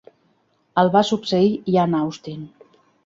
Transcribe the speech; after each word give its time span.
El 0.83 0.89
va 0.95 1.03
succeir 1.09 1.53
Ian 1.75 1.95
Austin. 1.99 2.49